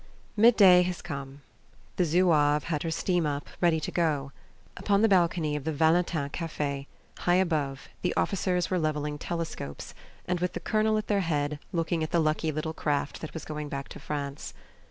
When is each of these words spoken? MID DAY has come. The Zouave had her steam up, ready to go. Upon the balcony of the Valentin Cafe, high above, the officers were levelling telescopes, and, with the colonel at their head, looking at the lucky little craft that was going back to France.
MID 0.35 0.55
DAY 0.55 0.81
has 0.81 0.99
come. 0.99 1.43
The 1.97 2.05
Zouave 2.05 2.63
had 2.63 2.81
her 2.81 2.89
steam 2.89 3.27
up, 3.27 3.47
ready 3.61 3.79
to 3.81 3.91
go. 3.91 4.31
Upon 4.75 5.03
the 5.03 5.07
balcony 5.07 5.55
of 5.55 5.63
the 5.63 5.71
Valentin 5.71 6.31
Cafe, 6.31 6.87
high 7.19 7.35
above, 7.35 7.87
the 8.01 8.15
officers 8.15 8.71
were 8.71 8.79
levelling 8.79 9.19
telescopes, 9.19 9.93
and, 10.27 10.39
with 10.39 10.53
the 10.53 10.59
colonel 10.59 10.97
at 10.97 11.05
their 11.05 11.19
head, 11.19 11.59
looking 11.71 12.01
at 12.01 12.09
the 12.09 12.19
lucky 12.19 12.51
little 12.51 12.73
craft 12.73 13.21
that 13.21 13.35
was 13.35 13.45
going 13.45 13.69
back 13.69 13.89
to 13.89 13.99
France. 13.99 14.55